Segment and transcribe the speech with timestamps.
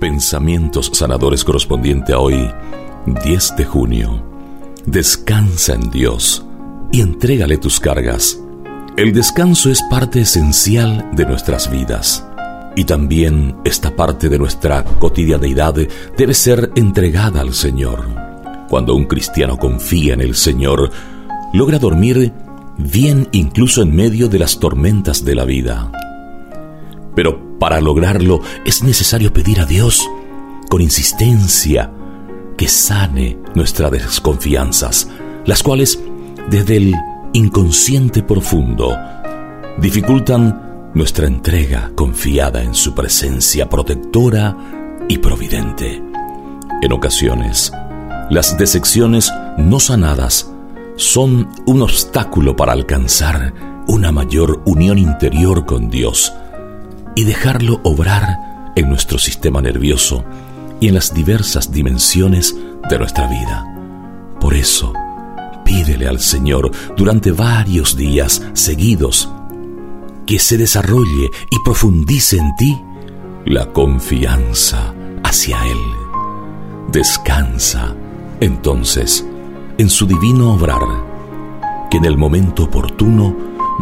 [0.00, 2.50] Pensamientos sanadores correspondiente a hoy,
[3.22, 4.24] 10 de junio.
[4.86, 6.42] Descansa en Dios
[6.90, 8.40] y entrégale tus cargas.
[8.96, 12.26] El descanso es parte esencial de nuestras vidas
[12.76, 15.74] y también esta parte de nuestra cotidianeidad
[16.16, 18.06] debe ser entregada al Señor.
[18.70, 20.92] Cuando un cristiano confía en el Señor,
[21.52, 22.32] logra dormir
[22.78, 25.92] bien incluso en medio de las tormentas de la vida.
[27.14, 30.08] Pero para lograrlo es necesario pedir a Dios
[30.68, 31.92] con insistencia
[32.56, 35.08] que sane nuestras desconfianzas,
[35.44, 36.00] las cuales
[36.48, 36.94] desde el
[37.32, 38.96] inconsciente profundo
[39.78, 44.56] dificultan nuestra entrega confiada en su presencia protectora
[45.08, 46.02] y providente.
[46.82, 47.72] En ocasiones,
[48.30, 50.52] las decepciones no sanadas
[50.96, 53.54] son un obstáculo para alcanzar
[53.86, 56.32] una mayor unión interior con Dios
[57.14, 60.24] y dejarlo obrar en nuestro sistema nervioso
[60.80, 62.56] y en las diversas dimensiones
[62.88, 63.66] de nuestra vida.
[64.40, 64.92] Por eso,
[65.64, 69.28] pídele al Señor durante varios días seguidos
[70.26, 72.80] que se desarrolle y profundice en ti
[73.44, 75.78] la confianza hacia Él.
[76.92, 77.94] Descansa,
[78.40, 79.26] entonces,
[79.78, 80.82] en su divino obrar,
[81.90, 83.36] que en el momento oportuno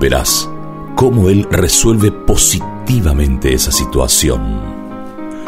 [0.00, 0.48] verás
[1.00, 4.60] cómo Él resuelve positivamente esa situación.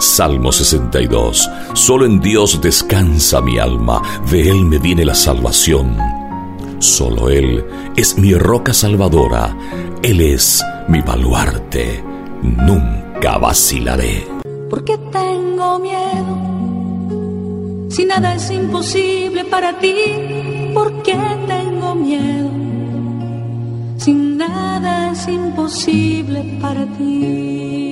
[0.00, 1.50] Salmo 62.
[1.74, 5.98] Solo en Dios descansa mi alma, de Él me viene la salvación.
[6.78, 7.62] Solo Él
[7.94, 9.54] es mi roca salvadora,
[10.02, 12.02] Él es mi baluarte,
[12.40, 14.26] nunca vacilaré.
[14.70, 16.38] ¿Por qué tengo miedo?
[17.90, 19.94] Si nada es imposible para ti,
[20.72, 22.73] ¿por qué tengo miedo?
[24.74, 27.83] Nada es imposible para ti.